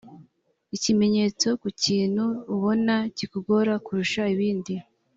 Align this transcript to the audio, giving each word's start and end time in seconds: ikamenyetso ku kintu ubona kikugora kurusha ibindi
ikamenyetso 0.75 1.47
ku 1.61 1.67
kintu 1.83 2.25
ubona 2.53 2.95
kikugora 3.17 3.73
kurusha 3.85 4.21
ibindi 4.35 4.73